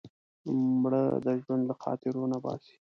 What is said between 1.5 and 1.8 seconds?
له